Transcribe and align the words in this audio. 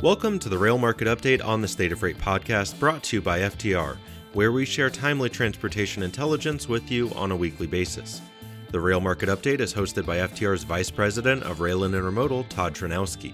Welcome 0.00 0.38
to 0.38 0.48
the 0.48 0.56
Rail 0.56 0.78
Market 0.78 1.08
Update 1.08 1.44
on 1.44 1.60
the 1.60 1.66
State 1.66 1.90
of 1.90 1.98
Freight 1.98 2.18
podcast 2.18 2.78
brought 2.78 3.02
to 3.02 3.16
you 3.16 3.20
by 3.20 3.40
FTR, 3.40 3.96
where 4.32 4.52
we 4.52 4.64
share 4.64 4.90
timely 4.90 5.28
transportation 5.28 6.04
intelligence 6.04 6.68
with 6.68 6.88
you 6.88 7.10
on 7.16 7.32
a 7.32 7.36
weekly 7.36 7.66
basis. 7.66 8.22
The 8.70 8.78
Rail 8.78 9.00
Market 9.00 9.28
Update 9.28 9.58
is 9.58 9.74
hosted 9.74 10.06
by 10.06 10.18
FTR's 10.18 10.62
Vice 10.62 10.88
President 10.88 11.42
of 11.42 11.58
Rail 11.58 11.82
and 11.82 11.96
Intermodal, 11.96 12.48
Todd 12.48 12.76
Tranausky. 12.76 13.32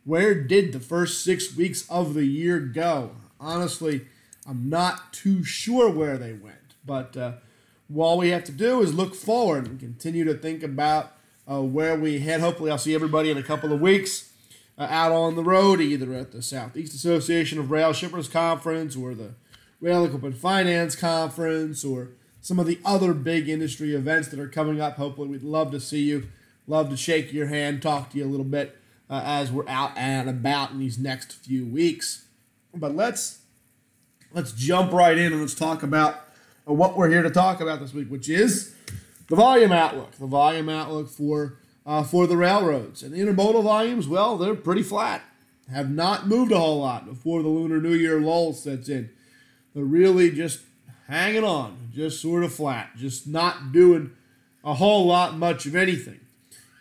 Where 0.05 0.33
did 0.33 0.71
the 0.71 0.79
first 0.79 1.25
six 1.25 1.53
weeks 1.57 1.85
of 1.89 2.13
the 2.13 2.25
year 2.25 2.57
go? 2.57 3.17
Honestly, 3.37 4.05
I'm 4.47 4.69
not 4.69 5.11
too 5.11 5.43
sure 5.43 5.89
where 5.89 6.17
they 6.17 6.31
went. 6.31 6.75
But 6.85 7.17
uh, 7.17 7.33
all 7.93 8.17
we 8.17 8.29
have 8.29 8.45
to 8.45 8.53
do 8.53 8.81
is 8.81 8.93
look 8.93 9.13
forward 9.13 9.67
and 9.67 9.77
continue 9.77 10.23
to 10.23 10.35
think 10.35 10.63
about 10.63 11.11
uh, 11.49 11.61
where 11.61 11.95
we 11.97 12.19
head. 12.19 12.41
Hopefully, 12.41 12.71
I'll 12.71 12.77
see 12.77 12.95
everybody 12.95 13.31
in 13.31 13.37
a 13.37 13.43
couple 13.43 13.71
of 13.71 13.81
weeks 13.81 14.31
uh, 14.77 14.87
out 14.89 15.11
on 15.11 15.35
the 15.35 15.43
road, 15.43 15.81
either 15.81 16.13
at 16.13 16.31
the 16.31 16.41
Southeast 16.41 16.93
Association 16.93 17.59
of 17.59 17.71
Rail 17.71 17.93
Shippers 17.93 18.27
Conference 18.27 18.95
or 18.95 19.13
the 19.13 19.35
Rail 19.81 20.05
Equipment 20.05 20.37
Finance 20.37 20.95
Conference 20.95 21.83
or 21.83 22.09
some 22.41 22.59
of 22.59 22.65
the 22.65 22.79
other 22.85 23.13
big 23.13 23.49
industry 23.49 23.95
events 23.95 24.27
that 24.29 24.39
are 24.39 24.47
coming 24.47 24.81
up. 24.81 24.97
Hopefully, 24.97 25.27
we'd 25.27 25.43
love 25.43 25.71
to 25.71 25.79
see 25.79 26.01
you. 26.01 26.27
Love 26.67 26.89
to 26.89 26.97
shake 26.97 27.31
your 27.31 27.47
hand, 27.47 27.81
talk 27.81 28.09
to 28.09 28.17
you 28.17 28.25
a 28.25 28.27
little 28.27 28.45
bit 28.45 28.75
uh, 29.09 29.21
as 29.23 29.51
we're 29.51 29.67
out 29.67 29.91
and 29.95 30.29
about 30.29 30.71
in 30.71 30.79
these 30.79 30.97
next 30.97 31.33
few 31.33 31.65
weeks. 31.65 32.25
But 32.73 32.95
let's 32.95 33.39
let's 34.33 34.51
jump 34.51 34.91
right 34.91 35.17
in 35.17 35.31
and 35.31 35.41
let's 35.41 35.55
talk 35.55 35.83
about 35.83 36.21
uh, 36.67 36.73
what 36.73 36.97
we're 36.97 37.09
here 37.09 37.21
to 37.21 37.29
talk 37.29 37.61
about 37.61 37.79
this 37.79 37.93
week, 37.93 38.09
which 38.09 38.29
is 38.29 38.73
the 39.27 39.35
volume 39.35 39.71
outlook, 39.71 40.11
the 40.13 40.27
volume 40.27 40.69
outlook 40.69 41.09
for 41.09 41.57
uh, 41.85 42.03
for 42.03 42.27
the 42.27 42.37
railroads 42.37 43.03
and 43.03 43.13
the 43.13 43.19
intermodal 43.19 43.63
volumes. 43.63 44.07
Well, 44.07 44.37
they're 44.37 44.55
pretty 44.55 44.83
flat. 44.83 45.23
Have 45.71 45.89
not 45.89 46.27
moved 46.27 46.51
a 46.51 46.59
whole 46.59 46.79
lot 46.79 47.05
before 47.05 47.41
the 47.41 47.49
Lunar 47.49 47.79
New 47.79 47.93
Year 47.93 48.19
lull 48.19 48.53
sets 48.53 48.89
in. 48.89 49.09
They're 49.73 49.83
really 49.83 50.31
just 50.31 50.61
hanging 51.07 51.43
on, 51.43 51.89
just 51.93 52.21
sort 52.21 52.43
of 52.43 52.53
flat, 52.53 52.91
just 52.97 53.27
not 53.27 53.71
doing 53.71 54.11
a 54.63 54.75
whole 54.75 55.05
lot 55.05 55.37
much 55.37 55.65
of 55.65 55.75
anything. 55.75 56.19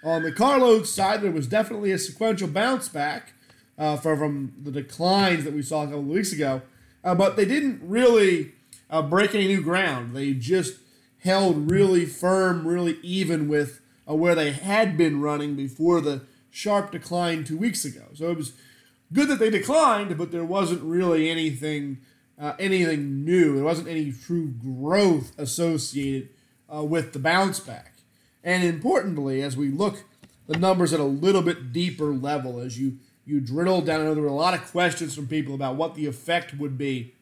On 0.03 0.23
the 0.23 0.33
carload 0.33 0.87
side, 0.87 1.23
there 1.23 1.31
was 1.31 1.47
definitely 1.47 1.91
a 1.91 1.99
sequential 1.99 2.49
bounce 2.49 2.89
back 2.89 3.33
uh, 3.79 3.97
from, 3.97 4.53
the 4.63 4.71
declines 4.71 5.45
that 5.45 5.53
we 5.53 5.63
saw 5.63 5.83
a 5.83 5.87
couple 5.87 6.01
of 6.01 6.07
weeks 6.07 6.33
ago, 6.33 6.63
uh, 7.03 7.15
but 7.15 7.37
they 7.37 7.45
didn't 7.45 7.81
really 7.83 8.53
uh, 8.91 9.03
break 9.03 9.35
any 9.35 9.49
new 9.49 9.63
ground. 9.63 10.15
They 10.15 10.35
just 10.35 10.79
held 11.25 11.71
really 11.71 12.05
firm, 12.05 12.69
really 12.69 12.99
even 13.03 13.49
with 13.49 13.81
uh, 14.09 14.15
where 14.15 14.35
they 14.35 14.53
had 14.53 14.97
been 14.97 15.21
running 15.21 15.57
before 15.57 16.01
the 16.01 16.23
sharp 16.51 16.93
decline 16.93 17.43
two 17.43 17.57
weeks 17.57 17.85
ago. 17.85 18.03
So 18.15 18.31
it 18.31 18.37
was 18.37 18.53
good 19.13 19.29
that 19.29 19.39
they 19.39 19.51
declined, 19.51 20.17
but 20.19 20.31
there 20.31 20.45
wasn't 20.45 20.83
really 20.83 21.31
anything 21.31 21.99
uh, 22.39 22.53
anything 22.59 23.25
new. 23.25 23.55
There 23.55 23.65
wasn't 23.65 23.89
any 23.89 24.13
true 24.13 24.49
growth 24.49 25.33
associated 25.39 26.31
uh, 26.73 26.83
with 26.83 27.13
the 27.13 27.19
bounce 27.19 27.61
back. 27.61 27.95
And 28.43 28.65
importantly, 28.65 29.41
as 29.41 29.57
we 29.57 29.71
look 29.71 30.05
the 30.47 30.59
numbers 30.59 30.93
at 30.93 31.01
a 31.01 31.05
little 31.05 31.43
bit 31.43 31.73
deeper 31.73 32.13
level, 32.13 32.61
as 32.61 32.79
you 32.79 32.99
you 33.25 33.41
drill 33.41 33.81
down, 33.81 34.03
I 34.03 34.05
know 34.05 34.15
there 34.15 34.23
were 34.23 34.29
a 34.29 34.35
lot 34.35 34.53
of 34.53 34.71
questions 34.71 35.15
from 35.15 35.27
people 35.27 35.55
about 35.55 35.77
what 35.77 35.95
the 35.95 36.05
effect 36.05 36.59
would 36.59 36.77
be 36.77 37.15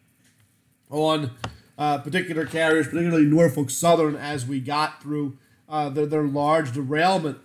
on 0.90 1.30
uh, 1.78 1.98
particular 1.98 2.46
carriers, 2.46 2.86
particularly 2.86 3.24
Norfolk 3.24 3.70
Southern, 3.70 4.16
as 4.16 4.46
we 4.46 4.60
got 4.60 5.02
through 5.02 5.36
uh, 5.68 5.88
their, 5.88 6.06
their 6.06 6.24
large 6.24 6.72
derailment 6.72 7.38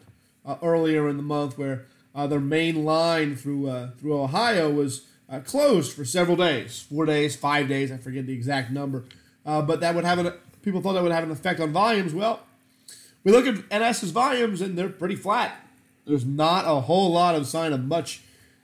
uh, 0.46 0.58
earlier 0.62 1.08
in 1.08 1.18
the 1.18 1.24
month, 1.24 1.58
where 1.58 1.86
uh, 2.14 2.28
their 2.28 2.40
main 2.40 2.84
line 2.84 3.36
through 3.36 3.70
uh, 3.70 3.92
through 3.92 4.20
Ohio 4.20 4.70
was 4.70 5.06
uh, 5.30 5.40
closed 5.40 5.94
for 5.94 6.06
several 6.06 6.38
days, 6.38 6.86
four 6.90 7.06
days, 7.06 7.36
five 7.36 7.68
days, 7.68 7.92
I 7.92 7.98
forget 7.98 8.26
the 8.26 8.34
exact 8.34 8.72
number, 8.72 9.06
but 9.46 9.80
that 9.80 9.96
would 9.96 10.06
have 10.06 10.20
an 10.20 10.34
people 10.62 10.82
thought 10.82 10.94
that 10.94 11.04
would 11.04 11.12
have 11.12 11.24
an 11.24 11.32
effect 11.32 11.60
on 11.60 11.72
volumes. 11.72 12.14
Well, 12.14 12.42
we 13.24 13.32
look 13.32 13.46
at 13.46 13.64
NS's 13.72 14.12
volumes 14.12 14.62
and 14.62 14.78
they're 14.78 14.90
pretty 14.90 15.16
flat. 15.16 15.66
There's 16.06 16.26
not 16.26 16.66
a 16.66 16.82
whole 16.82 17.12
lot 17.12 17.36
of 17.36 17.48
sign 17.48 17.74
of 17.74 17.86
much 17.86 18.22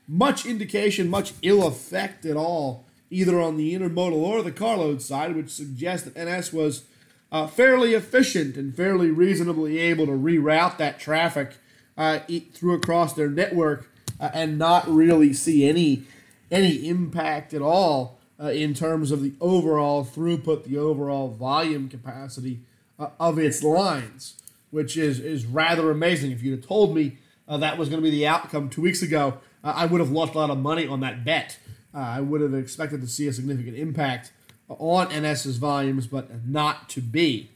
much 0.07 0.45
indication, 0.45 1.09
much 1.09 1.33
ill 1.41 1.65
effect 1.65 2.25
at 2.25 2.35
all 2.35 2.85
either 3.13 3.39
on 3.39 3.57
the 3.57 3.73
intermodal 3.73 4.13
or 4.13 4.41
the 4.41 4.51
carload 4.51 5.01
side, 5.01 5.35
which 5.35 5.49
suggests 5.49 6.09
that 6.09 6.21
NS 6.21 6.51
was 6.51 6.85
uh, 7.31 7.47
fairly 7.47 7.93
efficient 7.93 8.57
and 8.57 8.75
fairly 8.75 9.09
reasonably 9.09 9.77
able 9.79 10.05
to 10.05 10.11
reroute 10.11 10.77
that 10.77 10.99
traffic 10.99 11.55
uh, 11.97 12.19
through 12.53 12.73
across 12.73 13.13
their 13.13 13.29
network 13.29 13.89
uh, 14.19 14.29
and 14.33 14.57
not 14.57 14.87
really 14.87 15.33
see 15.33 15.67
any 15.67 16.03
any 16.51 16.87
impact 16.87 17.53
at 17.53 17.61
all 17.61 18.19
uh, 18.39 18.47
in 18.47 18.73
terms 18.73 19.09
of 19.09 19.23
the 19.23 19.33
overall 19.41 20.05
throughput, 20.05 20.63
the 20.63 20.77
overall 20.77 21.29
volume 21.29 21.89
capacity 21.89 22.59
uh, 22.99 23.07
of 23.19 23.39
its 23.39 23.63
lines, 23.63 24.35
which 24.69 24.97
is 24.97 25.19
is 25.19 25.45
rather 25.45 25.89
amazing. 25.91 26.31
If 26.31 26.43
you'd 26.43 26.59
have 26.59 26.67
told 26.67 26.95
me 26.95 27.17
uh, 27.47 27.57
that 27.57 27.77
was 27.77 27.89
going 27.89 28.01
to 28.01 28.03
be 28.03 28.15
the 28.15 28.27
outcome 28.27 28.69
two 28.69 28.81
weeks 28.81 29.01
ago, 29.01 29.39
I 29.63 29.85
would 29.85 30.01
have 30.01 30.11
lost 30.11 30.35
a 30.35 30.37
lot 30.37 30.49
of 30.49 30.57
money 30.57 30.85
on 30.85 30.99
that 30.99 31.23
bet. 31.23 31.57
Uh, 31.93 31.99
I 31.99 32.21
would 32.21 32.41
have 32.41 32.53
expected 32.53 33.01
to 33.01 33.07
see 33.07 33.27
a 33.27 33.33
significant 33.33 33.77
impact 33.77 34.31
on 34.67 35.11
NS's 35.11 35.57
volumes, 35.57 36.07
but 36.07 36.45
not 36.45 36.89
to 36.89 37.01
be. 37.01 37.49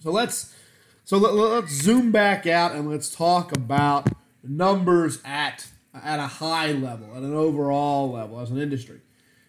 So 0.00 0.10
let's 0.10 0.54
so 1.04 1.18
let, 1.18 1.34
let's 1.34 1.72
zoom 1.72 2.10
back 2.10 2.46
out 2.46 2.72
and 2.72 2.90
let's 2.90 3.14
talk 3.14 3.54
about 3.56 4.08
numbers 4.42 5.18
at 5.24 5.68
at 5.94 6.18
a 6.18 6.26
high 6.26 6.72
level, 6.72 7.14
at 7.14 7.22
an 7.22 7.34
overall 7.34 8.10
level 8.10 8.40
as 8.40 8.50
an 8.50 8.58
industry. 8.58 9.00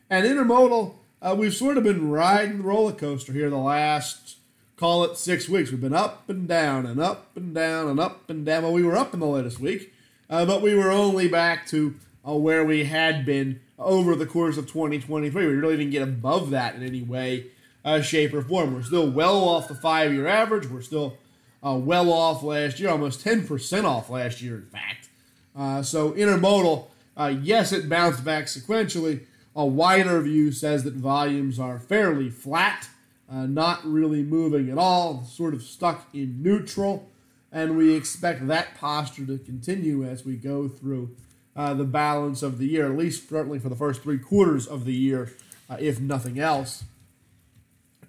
And 0.10 0.26
intermodal, 0.26 0.96
uh, 1.22 1.36
we've 1.38 1.56
sort 1.56 1.78
of 1.78 1.84
been 1.84 2.12
riding 2.12 2.58
the 2.58 2.64
roller 2.64 2.92
coaster 2.92 3.32
here 3.32 3.50
the 3.50 3.58
last 3.58 4.38
call 4.76 5.04
it 5.06 5.18
six 5.18 5.48
weeks. 5.48 5.72
We've 5.72 5.80
been 5.80 5.94
up 5.94 6.30
and 6.30 6.48
down 6.48 6.86
and 6.86 7.00
up 7.00 7.36
and 7.38 7.56
down 7.56 7.88
and 7.88 8.00
up 8.00 8.30
and 8.30 8.46
down. 8.46 8.64
Well, 8.64 8.74
we 8.74 8.84
were 8.84 8.98
up 8.98 9.14
in 9.14 9.20
the 9.20 9.26
latest 9.26 9.60
week, 9.60 9.94
uh, 10.30 10.46
but 10.46 10.62
we 10.62 10.76
were 10.76 10.92
only 10.92 11.28
back 11.28 11.66
to 11.68 11.96
uh, 12.28 12.34
where 12.34 12.66
we 12.66 12.84
had 12.84 13.26
been 13.26 13.62
over 13.80 14.16
the 14.16 14.26
course 14.26 14.58
of 14.58 14.68
2023. 14.68 15.46
We 15.46 15.54
really 15.54 15.78
didn't 15.78 15.92
get 15.92 16.02
above 16.02 16.50
that 16.52 16.76
in 16.76 16.84
any 16.84 17.02
way, 17.02 17.48
uh, 17.84 18.02
shape, 18.02 18.34
or 18.34 18.42
form. 18.42 18.74
We're 18.74 18.84
still 18.84 19.10
well 19.10 19.44
off 19.44 19.68
the 19.68 19.76
five 19.76 20.14
year 20.14 20.28
average. 20.28 20.68
We're 20.68 20.82
still 20.82 21.18
uh, 21.66 21.78
well 21.82 22.12
off 22.12 22.44
last 22.44 22.80
year, 22.80 22.90
almost 22.90 23.24
10% 23.24 23.86
off 23.86 24.10
last 24.10 24.42
year, 24.42 24.56
in 24.56 24.66
fact. 24.66 25.10
Uh, 25.56 25.82
so, 25.82 26.12
intermodal, 26.12 26.88
uh, 27.16 27.34
yes, 27.42 27.72
it 27.72 27.88
bounced 27.88 28.24
back 28.24 28.46
sequentially. 28.46 29.22
A 29.56 29.66
wider 29.66 30.20
view 30.22 30.52
says 30.52 30.84
that 30.84 30.96
volumes 30.96 31.60
are 31.60 31.78
fairly 31.80 32.30
flat, 32.30 32.90
uh, 33.32 33.46
not 33.46 33.86
really 33.86 34.24
moving 34.24 34.70
at 34.70 34.78
all, 34.78 35.24
sort 35.26 35.54
of 35.54 35.62
stuck 35.62 36.08
in 36.14 36.42
neutral. 36.42 37.08
And 37.52 37.78
we 37.78 37.94
expect 37.94 38.48
that 38.48 38.76
posture 38.76 39.28
to 39.28 39.38
continue 39.38 40.04
as 40.04 40.26
we 40.26 40.36
go 40.36 40.68
through 40.68 41.16
uh, 41.56 41.74
the 41.74 41.84
balance 41.84 42.42
of 42.42 42.58
the 42.58 42.68
year, 42.68 42.86
at 42.86 42.98
least 42.98 43.30
certainly 43.30 43.60
for 43.60 43.70
the 43.70 43.76
first 43.76 44.02
three 44.02 44.18
quarters 44.18 44.68
of 44.68 44.86
the 44.86 44.94
year, 44.94 45.34
uh, 45.70 45.78
if 45.80 46.00
nothing 46.00 46.40
else. 46.40 46.84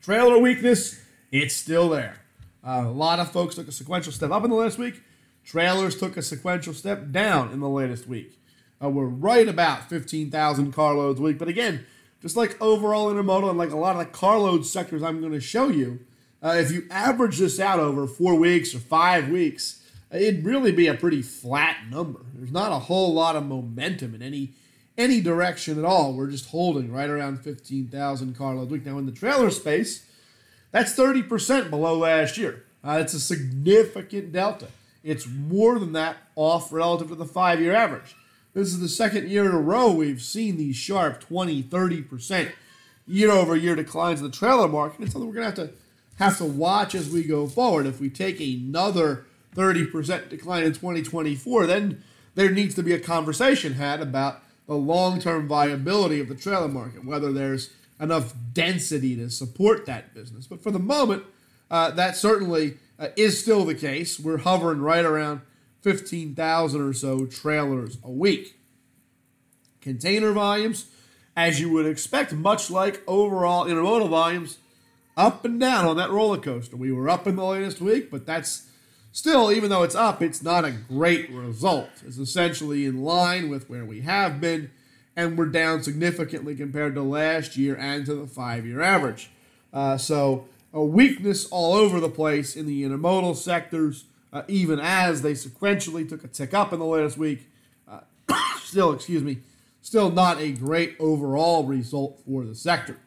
Trailer 0.01 0.39
weakness, 0.39 1.01
it's 1.31 1.55
still 1.55 1.89
there. 1.89 2.21
Uh, 2.67 2.85
a 2.87 2.91
lot 2.91 3.19
of 3.19 3.31
folks 3.31 3.55
took 3.55 3.69
a 3.69 3.73
sequential 3.73 4.13
step 4.13 4.31
up 4.31 4.45
in 4.45 4.51
the 4.51 4.57
last 4.57 4.79
week. 4.79 5.03
Trailers 5.45 5.99
took 5.99 6.17
a 6.17 6.23
sequential 6.23 6.73
step 6.73 7.11
down 7.11 7.53
in 7.53 7.61
the 7.61 7.69
latest 7.69 8.07
week. 8.07 8.39
Uh, 8.83 8.89
we're 8.89 9.07
right 9.07 9.47
about 9.47 9.89
15,000 9.89 10.73
carloads 10.73 11.21
a 11.21 11.23
week, 11.23 11.39
but 11.39 11.49
again, 11.49 11.87
just 12.23 12.37
like 12.37 12.61
overall 12.61 13.13
intermodal 13.13 13.51
and 13.51 13.59
like 13.59 13.71
a 13.71 13.77
lot 13.77 13.97
of 13.97 13.99
the 13.99 14.07
carload 14.07 14.65
sectors 14.65 15.03
I'm 15.03 15.21
going 15.21 15.33
to 15.33 15.41
show 15.41 15.69
you, 15.69 16.01
uh, 16.43 16.55
if 16.57 16.71
you 16.71 16.87
average 16.91 17.39
this 17.39 17.61
out 17.61 17.79
over 17.79 18.07
four 18.07 18.35
weeks 18.35 18.75
or 18.75 18.79
five 18.79 19.29
weeks, 19.29 19.83
it'd 20.15 20.45
really 20.45 20.73
be 20.73 20.87
a 20.87 20.95
pretty 20.95 21.23
flat 21.23 21.77
number. 21.91 22.21
There's 22.35 22.53
not 22.53 22.73
a 22.73 22.79
whole 22.79 23.13
lot 23.13 23.37
of 23.37 23.47
momentum 23.47 24.15
in 24.15 24.23
any 24.23 24.53
any 24.97 25.21
direction 25.21 25.77
at 25.77 25.85
all. 25.85 26.13
We're 26.13 26.31
just 26.31 26.51
holding 26.51 26.93
right 26.93 27.11
around 27.11 27.41
15,000 27.41 28.37
carloads 28.37 28.71
a 28.71 28.75
week. 28.75 28.87
Now 28.87 28.99
in 28.99 29.07
the 29.07 29.13
trailer 29.13 29.51
space, 29.51 30.07
that's 30.71 30.95
30% 30.95 31.69
below 31.69 31.99
last 31.99 32.39
year. 32.39 32.63
Uh, 32.85 32.99
it's 33.01 33.13
a 33.13 33.19
significant 33.19 34.31
delta. 34.31 34.69
It's 35.03 35.27
more 35.27 35.81
than 35.81 35.93
that 35.95 36.17
off 36.37 36.73
relative 36.73 37.09
to 37.09 37.17
the 37.17 37.25
five 37.25 37.61
year 37.61 37.75
average. 37.75 38.15
This 38.55 38.69
is 38.69 38.79
the 38.79 38.89
second 38.89 39.29
year 39.29 39.47
in 39.47 39.55
a 39.55 39.61
row 39.61 39.91
we've 39.91 40.23
seen 40.23 40.57
these 40.57 40.77
sharp 40.77 41.21
20, 41.21 41.65
30% 41.65 42.53
year 43.07 43.31
over 43.31 43.57
year 43.57 43.75
declines 43.75 44.21
in 44.21 44.27
the 44.27 44.33
trailer 44.33 44.69
market. 44.69 45.03
It's 45.03 45.13
something 45.13 45.29
we're 45.29 45.35
going 45.35 45.53
to 45.53 45.61
have 45.61 45.71
to 45.71 45.77
have 46.17 46.39
to 46.39 46.45
watch 46.45 46.95
as 46.95 47.11
we 47.11 47.25
go 47.25 47.49
forward. 47.49 47.87
If 47.87 48.01
we 48.01 48.09
take 48.09 48.41
another 48.41 49.27
30% 49.55 50.29
decline 50.29 50.65
in 50.65 50.73
2024, 50.73 51.67
then 51.67 52.03
there 52.35 52.51
needs 52.51 52.75
to 52.75 52.83
be 52.83 52.93
a 52.93 52.99
conversation 52.99 53.75
had 53.75 54.01
about 54.01 54.43
the 54.67 54.75
long 54.75 55.21
term 55.21 55.47
viability 55.47 56.21
of 56.21 56.29
the 56.29 56.35
trailer 56.35 56.69
market, 56.69 57.05
whether 57.05 57.33
there's 57.33 57.71
enough 58.01 58.35
density 58.53 59.17
to 59.17 59.31
support 59.31 59.87
that 59.87 60.15
business. 60.15 60.47
But 60.47 60.63
for 60.63 60.71
the 60.71 60.79
moment, 60.79 61.25
uh, 61.71 61.91
that 61.93 62.17
certainly 62.17 62.79
uh, 62.99 63.09
is 63.17 63.41
still 63.41 63.65
the 63.65 63.75
case. 63.75 64.19
We're 64.19 64.39
hovering 64.39 64.81
right 64.81 65.05
around 65.05 65.43
15,000 65.83 66.81
or 66.81 66.93
so 66.93 67.27
trailers 67.27 67.99
a 68.03 68.11
week. 68.11 68.59
Container 69.81 70.33
volumes, 70.33 70.87
as 71.37 71.61
you 71.61 71.71
would 71.71 71.87
expect, 71.87 72.33
much 72.33 72.71
like 72.71 73.03
overall 73.07 73.67
intermodal 73.67 74.09
volumes, 74.09 74.59
up 75.17 75.45
and 75.45 75.61
down 75.61 75.85
on 75.85 75.97
that 75.97 76.11
roller 76.11 76.39
coaster. 76.39 76.77
We 76.77 76.91
were 76.91 77.09
up 77.09 77.27
in 77.27 77.37
the 77.37 77.45
latest 77.45 77.81
week, 77.81 78.11
but 78.11 78.27
that's 78.27 78.69
still, 79.15 79.53
even 79.53 79.71
though 79.71 79.85
it's 79.85 79.95
up, 79.95 80.21
it's 80.21 80.43
not 80.43 80.67
a 80.67 80.73
great 80.73 81.31
result. 81.31 81.89
It's 82.05 82.19
essentially 82.19 82.85
in 82.85 83.03
line 83.03 83.49
with 83.49 83.71
where 83.71 83.85
we 83.85 84.03
have 84.03 84.41
been, 84.41 84.71
and 85.17 85.39
we're 85.39 85.47
down 85.47 85.83
significantly 85.83 86.55
compared 86.55 86.95
to 86.97 87.03
last 87.03 87.57
year 87.57 87.77
and 87.77 88.05
to 88.05 88.15
the 88.15 88.27
five 88.27 88.67
year 88.67 88.83
average. 88.83 89.31
Uh, 89.73 89.97
so, 89.97 90.47
a 90.73 90.85
weakness 90.85 91.47
all 91.47 91.75
over 91.75 92.01
the 92.01 92.09
place 92.11 92.57
in 92.57 92.67
the 92.67 92.83
intermodal 92.83 93.37
sectors, 93.37 94.05
uh, 94.33 94.43
even 94.49 94.81
as 94.81 95.23
they 95.23 95.33
sequentially 95.33 96.07
took 96.07 96.25
a 96.25 96.29
tick 96.29 96.53
up 96.53 96.73
in 96.73 96.81
the 96.81 96.85
latest 96.85 97.17
week. 97.17 97.49
Uh, 97.89 98.01
still, 98.63 98.93
excuse 98.93 99.23
me, 99.23 99.39
still 99.81 100.11
not 100.11 100.41
a 100.41 100.51
great 100.51 100.97
overall 100.99 101.65
result 101.65 102.21
for 102.27 102.45
the 102.45 102.57
sector. 102.57 102.99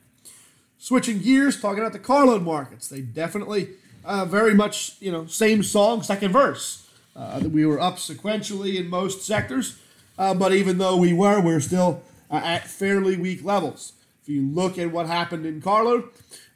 Switching 0.77 1.19
gears, 1.19 1.59
talking 1.59 1.80
about 1.80 1.92
the 1.92 2.00
carload 2.00 2.44
markets, 2.44 2.88
they 2.88 3.01
definitely 3.01 3.71
uh, 4.07 4.25
very 4.25 4.54
much, 4.54 4.95
you 5.00 5.12
know, 5.12 5.25
same 5.27 5.62
song, 5.62 6.01
second 6.01 6.31
verse. 6.31 6.88
Uh, 7.15 7.42
we 7.51 7.65
were 7.65 7.80
up 7.80 7.98
sequentially 7.98 8.75
in 8.75 8.89
most 8.89 9.21
sectors, 9.24 9.77
uh, 10.18 10.33
but 10.33 10.54
even 10.54 10.77
though 10.77 10.95
we 10.95 11.13
were, 11.13 11.42
we're 11.42 11.59
still 11.59 12.01
uh, 12.31 12.36
at 12.36 12.68
fairly 12.68 13.18
weak 13.18 13.44
levels. 13.44 13.94
If 14.21 14.30
you 14.30 14.42
look 14.42 14.77
at 14.77 14.92
what 14.92 15.07
happened 15.07 15.45
in 15.45 15.62
carload, 15.62 16.09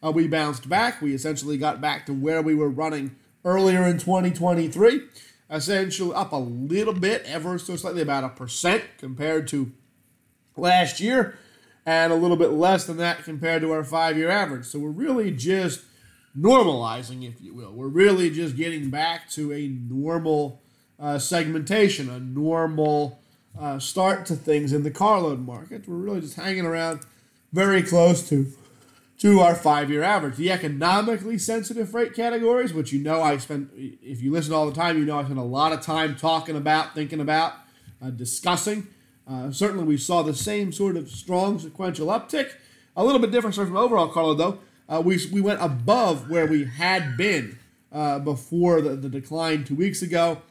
uh, 0.04 0.12
we 0.12 0.28
bounced 0.28 0.70
back. 0.70 1.02
We 1.02 1.14
essentially 1.14 1.58
got 1.58 1.82
back 1.82 2.06
to 2.06 2.14
where 2.14 2.42
we 2.42 2.56
were 2.56 2.70
running 2.70 3.16
earlier 3.44 3.84
in 3.84 3.98
2023, 3.98 5.02
essentially 5.50 6.14
up 6.14 6.32
a 6.32 6.38
little 6.38 6.94
bit, 6.94 7.24
ever 7.26 7.58
so 7.60 7.76
slightly, 7.76 8.02
about 8.02 8.24
a 8.24 8.30
percent 8.30 8.84
compared 8.98 9.48
to 9.50 9.72
last 10.56 11.00
year 11.00 11.38
and 11.86 12.14
a 12.14 12.16
little 12.16 12.38
bit 12.38 12.52
less 12.52 12.86
than 12.86 12.98
that 12.98 13.24
compared 13.24 13.62
to 13.64 13.72
our 13.72 13.84
five 13.84 14.18
year 14.18 14.30
average. 14.30 14.66
So 14.66 14.80
we're 14.80 14.90
really 14.90 15.32
just 15.32 15.82
normalizing, 16.38 17.28
if 17.28 17.42
you 17.42 17.54
will. 17.54 17.72
We're 17.72 17.88
really 17.88 18.30
just 18.30 18.56
getting 18.56 18.90
back 18.90 19.30
to 19.32 19.52
a 19.54 19.68
normal 19.68 20.62
uh, 21.00 21.20
segmentation, 21.20 22.10
a 22.10 22.20
normal 22.20 23.20
uh, 23.60 23.80
start 23.80 24.26
to 24.28 24.36
things 24.36 24.72
in 24.72 24.84
the 24.84 24.92
carload 24.92 25.40
market. 25.40 25.88
We're 25.88 25.96
really 25.96 26.22
just 26.22 26.36
hanging 26.36 26.66
around 26.66 27.02
very 27.52 27.84
close 27.84 28.28
to 28.30 28.52
to 29.20 29.40
our 29.40 29.54
five-year 29.54 30.02
average. 30.02 30.36
The 30.36 30.52
economically 30.52 31.38
sensitive 31.38 31.92
freight 31.92 32.16
categories, 32.16 32.74
which 32.74 32.92
you 32.92 33.00
know 33.00 33.22
I 33.22 33.38
spend, 33.38 33.70
if 33.76 34.20
you 34.20 34.32
listen 34.32 34.52
all 34.52 34.66
the 34.66 34.74
time, 34.74 34.98
you 34.98 35.06
know 35.06 35.20
I 35.20 35.24
spend 35.24 35.38
a 35.38 35.44
lot 35.44 35.74
of 35.74 35.82
time 35.82 36.16
talking 36.16 36.56
about, 36.56 36.96
thinking 36.96 37.20
about, 37.20 37.54
uh, 38.02 38.10
discussing. 38.10 38.88
Uh, 39.28 39.52
certainly, 39.52 39.84
we 39.84 39.98
saw 39.98 40.24
the 40.24 40.34
same 40.34 40.72
sort 40.72 40.98
of 40.98 41.08
strong 41.08 41.60
sequential 41.60 42.08
uptick. 42.08 42.50
A 42.98 43.06
little 43.06 43.22
bit 43.22 43.30
different 43.30 43.56
from 43.56 43.78
overall 43.78 44.08
carload, 44.08 44.40
though. 44.40 44.58
Uh, 44.92 45.00
we, 45.00 45.18
we 45.32 45.40
went 45.40 45.62
above 45.62 46.30
where 46.30 46.46
we 46.46 46.66
had 46.66 47.16
been 47.16 47.58
uh, 47.94 48.20
before 48.20 48.82
the, 48.82 48.90
the 48.90 49.08
decline 49.08 49.64
two 49.64 49.76
weeks 49.76 50.02
ago. 50.02 50.42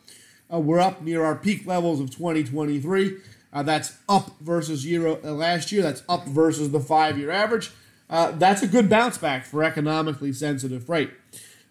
Uh, 0.53 0.59
we're 0.59 0.81
up 0.81 1.03
near 1.03 1.23
our 1.23 1.37
peak 1.37 1.67
levels 1.67 2.01
of 2.01 2.11
2023. 2.11 3.19
Uh, 3.53 3.63
that's 3.63 3.99
up 4.09 4.31
versus 4.41 4.87
year 4.87 5.07
uh, 5.09 5.33
last 5.33 5.71
year. 5.71 5.83
That's 5.83 6.03
up 6.09 6.27
versus 6.27 6.71
the 6.71 6.81
five-year 6.81 7.31
average. 7.31 7.71
Uh, 8.09 8.31
that's 8.33 8.63
a 8.63 8.67
good 8.67 8.89
bounce 8.89 9.19
back 9.19 9.45
for 9.45 9.63
economically 9.63 10.33
sensitive 10.33 10.85
freight. 10.85 11.11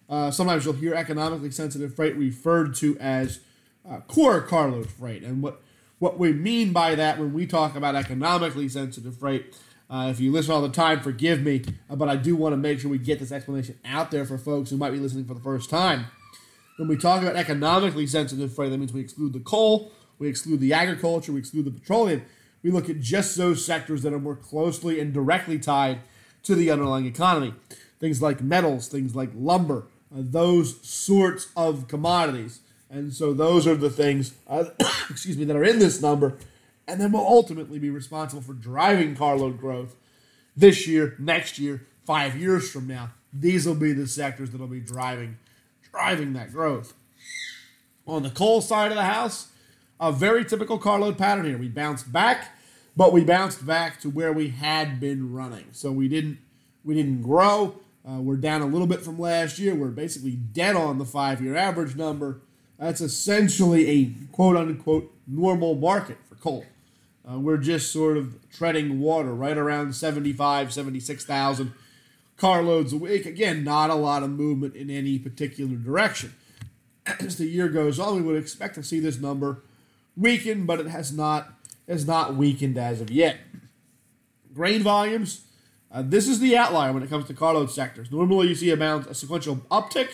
sometimes 0.07 0.63
you'll 0.63 0.75
hear 0.75 0.93
economically 0.93 1.51
sensitive 1.51 1.95
freight 1.95 2.15
referred 2.15 2.75
to 2.75 2.97
as 2.99 3.39
core 4.07 4.41
carload 4.41 4.89
freight, 4.89 5.23
and 5.23 5.41
what 5.41 5.61
what 5.97 6.17
we 6.17 6.31
mean 6.31 6.71
by 6.71 6.95
that 6.95 7.19
when 7.19 7.33
we 7.33 7.45
talk 7.45 7.75
about 7.75 7.93
economically 7.93 8.69
sensitive 8.69 9.17
freight 9.17 9.53
uh, 9.89 10.07
if 10.11 10.19
you 10.19 10.31
listen 10.31 10.51
all 10.51 10.61
the 10.61 10.69
time, 10.69 11.01
forgive 11.01 11.41
me, 11.41 11.63
uh, 11.89 11.95
but 11.95 12.07
I 12.07 12.15
do 12.15 12.35
want 12.35 12.53
to 12.53 12.57
make 12.57 12.79
sure 12.79 12.91
we 12.91 12.99
get 12.99 13.19
this 13.19 13.31
explanation 13.31 13.79
out 13.83 14.11
there 14.11 14.23
for 14.23 14.37
folks 14.37 14.69
who 14.69 14.77
might 14.77 14.91
be 14.91 14.99
listening 14.99 15.25
for 15.25 15.33
the 15.33 15.39
first 15.39 15.69
time. 15.69 16.05
When 16.77 16.87
we 16.87 16.95
talk 16.95 17.21
about 17.21 17.35
economically 17.35 18.05
sensitive 18.05 18.53
freight, 18.53 18.69
that 18.69 18.77
means 18.77 18.93
we 18.93 19.01
exclude 19.01 19.33
the 19.33 19.39
coal, 19.39 19.91
we 20.19 20.27
exclude 20.27 20.59
the 20.59 20.73
agriculture, 20.73 21.31
we 21.31 21.39
exclude 21.39 21.65
the 21.65 21.71
petroleum. 21.71 22.23
We 22.61 22.71
look 22.71 22.89
at 22.89 22.99
just 22.99 23.35
those 23.35 23.65
sectors 23.65 24.03
that 24.03 24.13
are 24.13 24.19
more 24.19 24.35
closely 24.35 24.99
and 24.99 25.13
directly 25.13 25.57
tied 25.57 25.99
to 26.43 26.55
the 26.55 26.69
underlying 26.69 27.05
economy. 27.05 27.53
Things 27.99 28.21
like 28.21 28.41
metals, 28.41 28.87
things 28.89 29.15
like 29.15 29.31
lumber, 29.33 29.87
uh, 30.13 30.19
those 30.19 30.85
sorts 30.87 31.47
of 31.55 31.87
commodities. 31.87 32.59
And 32.89 33.13
so 33.13 33.33
those 33.33 33.65
are 33.65 33.75
the 33.75 33.89
things, 33.89 34.33
uh, 34.47 34.65
excuse 35.09 35.37
me, 35.37 35.45
that 35.45 35.55
are 35.55 35.63
in 35.63 35.79
this 35.79 36.01
number 36.01 36.37
and 36.89 36.99
then 36.99 37.11
will 37.11 37.25
ultimately 37.25 37.79
be 37.79 37.89
responsible 37.89 38.41
for 38.41 38.53
driving 38.53 39.15
carload 39.15 39.59
growth 39.59 39.95
this 40.57 40.87
year, 40.87 41.15
next 41.19 41.59
year, 41.59 41.85
five 42.05 42.35
years 42.35 42.69
from 42.69 42.87
now. 42.87 43.11
These 43.31 43.67
will 43.67 43.75
be 43.75 43.93
the 43.93 44.07
sectors 44.07 44.49
that 44.51 44.59
will 44.59 44.67
be 44.67 44.79
driving 44.79 45.37
driving 45.91 46.33
that 46.33 46.51
growth. 46.51 46.93
On 48.05 48.23
the 48.23 48.29
coal 48.29 48.61
side 48.61 48.91
of 48.91 48.97
the 48.97 49.03
house, 49.03 49.49
a 49.99 50.11
very 50.11 50.45
typical 50.45 50.77
carload 50.77 51.17
pattern 51.17 51.45
here. 51.45 51.57
We 51.57 51.67
bounced 51.67 52.11
back, 52.11 52.55
but 52.95 53.13
we 53.13 53.23
bounced 53.23 53.65
back 53.65 53.99
to 54.01 54.09
where 54.09 54.33
we 54.33 54.49
had 54.49 54.99
been 54.99 55.31
running. 55.33 55.67
So 55.71 55.91
we 55.91 56.07
didn't 56.07 56.39
we 56.83 56.95
didn't 56.95 57.21
grow. 57.21 57.75
Uh, 58.07 58.19
we're 58.19 58.37
down 58.37 58.61
a 58.61 58.65
little 58.65 58.87
bit 58.87 59.01
from 59.01 59.19
last 59.19 59.59
year. 59.59 59.75
We're 59.75 59.89
basically 59.89 60.31
dead 60.31 60.75
on 60.75 60.97
the 60.97 61.05
five 61.05 61.41
year 61.41 61.55
average 61.55 61.95
number. 61.95 62.41
That's 62.79 63.01
essentially 63.01 63.89
a 63.89 64.13
quote 64.31 64.55
unquote 64.55 65.13
normal 65.27 65.75
market 65.75 66.17
for 66.27 66.35
coal. 66.35 66.65
Uh, 67.29 67.37
we're 67.37 67.57
just 67.57 67.91
sort 67.91 68.17
of 68.17 68.35
treading 68.51 68.99
water 68.99 69.33
right 69.33 69.57
around 69.57 69.93
75, 69.93 70.73
76,000 70.73 71.73
carloads 72.37 72.93
a 72.93 72.97
week. 72.97 73.25
Again, 73.25 73.63
not 73.63 73.89
a 73.89 73.95
lot 73.95 74.23
of 74.23 74.31
movement 74.31 74.75
in 74.75 74.89
any 74.89 75.19
particular 75.19 75.75
direction. 75.75 76.33
As 77.05 77.37
the 77.37 77.45
year 77.45 77.67
goes 77.67 77.99
on, 77.99 78.15
we 78.15 78.21
would 78.21 78.41
expect 78.41 78.75
to 78.75 78.83
see 78.83 78.99
this 78.99 79.19
number 79.19 79.61
weaken, 80.17 80.65
but 80.65 80.79
it 80.79 80.87
has 80.87 81.11
not 81.11 81.53
has 81.87 82.05
not 82.05 82.35
weakened 82.35 82.77
as 82.77 83.01
of 83.01 83.09
yet. 83.09 83.37
Grain 84.53 84.83
volumes. 84.83 85.45
Uh, 85.91 86.03
this 86.05 86.27
is 86.27 86.39
the 86.39 86.55
outlier 86.55 86.93
when 86.93 87.01
it 87.01 87.09
comes 87.09 87.25
to 87.25 87.33
carload 87.33 87.71
sectors. 87.71 88.11
Normally, 88.11 88.47
you 88.49 88.53
see 88.53 88.69
about 88.69 89.07
a 89.07 89.15
sequential 89.15 89.55
uptick. 89.71 90.09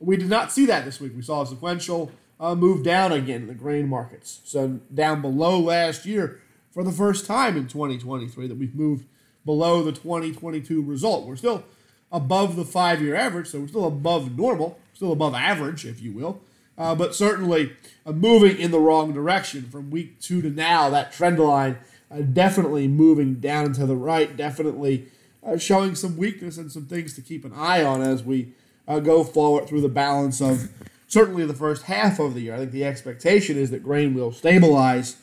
We 0.00 0.16
did 0.16 0.28
not 0.28 0.50
see 0.50 0.66
that 0.66 0.84
this 0.84 1.00
week. 1.00 1.12
We 1.14 1.22
saw 1.22 1.42
a 1.42 1.46
sequential 1.46 2.10
uh, 2.40 2.56
move 2.56 2.82
down 2.82 3.12
again 3.12 3.42
in 3.42 3.46
the 3.46 3.54
grain 3.54 3.88
markets. 3.88 4.40
So 4.44 4.80
down 4.92 5.22
below 5.22 5.60
last 5.60 6.04
year 6.04 6.40
for 6.74 6.82
the 6.82 6.92
first 6.92 7.24
time 7.24 7.56
in 7.56 7.68
2023 7.68 8.48
that 8.48 8.56
we've 8.56 8.74
moved 8.74 9.06
below 9.46 9.84
the 9.84 9.92
2022 9.92 10.82
result. 10.82 11.24
We're 11.24 11.36
still 11.36 11.62
above 12.10 12.56
the 12.56 12.64
five 12.64 13.00
year 13.00 13.14
average, 13.14 13.46
so 13.46 13.60
we're 13.60 13.68
still 13.68 13.86
above 13.86 14.36
normal, 14.36 14.78
still 14.92 15.12
above 15.12 15.34
average, 15.34 15.86
if 15.86 16.02
you 16.02 16.12
will. 16.12 16.40
Uh, 16.76 16.96
but 16.96 17.14
certainly 17.14 17.72
uh, 18.04 18.10
moving 18.10 18.58
in 18.58 18.72
the 18.72 18.80
wrong 18.80 19.12
direction 19.12 19.62
from 19.70 19.90
week 19.90 20.20
two 20.20 20.42
to 20.42 20.50
now. 20.50 20.90
That 20.90 21.12
trend 21.12 21.38
line 21.38 21.78
uh, 22.10 22.22
definitely 22.22 22.88
moving 22.88 23.34
down 23.36 23.72
to 23.74 23.86
the 23.86 23.94
right, 23.94 24.36
definitely 24.36 25.06
uh, 25.46 25.56
showing 25.56 25.94
some 25.94 26.16
weakness 26.16 26.58
and 26.58 26.72
some 26.72 26.86
things 26.86 27.14
to 27.14 27.20
keep 27.20 27.44
an 27.44 27.52
eye 27.54 27.84
on 27.84 28.02
as 28.02 28.24
we 28.24 28.52
uh, 28.88 28.98
go 28.98 29.22
forward 29.22 29.68
through 29.68 29.80
the 29.80 29.88
balance 29.88 30.40
of 30.40 30.68
certainly 31.06 31.46
the 31.46 31.54
first 31.54 31.84
half 31.84 32.18
of 32.18 32.34
the 32.34 32.40
year. 32.40 32.54
I 32.54 32.58
think 32.58 32.72
the 32.72 32.84
expectation 32.84 33.56
is 33.56 33.70
that 33.70 33.84
grain 33.84 34.12
will 34.12 34.32
stabilize 34.32 35.16